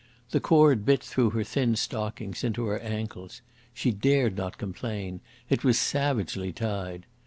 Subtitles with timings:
[0.31, 3.43] The cord bit through her thin stockings into her ankles.
[3.71, 5.21] She dared not complain.
[5.47, 7.05] It was savagely tied.